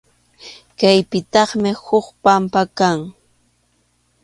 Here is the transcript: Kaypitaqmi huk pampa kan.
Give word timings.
Kaypitaqmi 0.79 1.71
huk 1.85 2.07
pampa 2.23 2.61
kan. 2.77 2.97